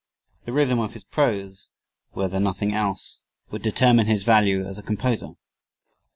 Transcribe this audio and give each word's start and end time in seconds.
The 0.45 0.51
rhythm 0.51 0.79
of 0.79 0.95
his 0.95 1.03
prose, 1.03 1.69
were 2.15 2.27
there 2.27 2.39
nothing 2.39 2.73
else, 2.73 3.21
would 3.51 3.61
determine 3.61 4.07
his 4.07 4.23
value 4.23 4.65
as 4.65 4.79
a 4.79 4.81
composer. 4.81 5.33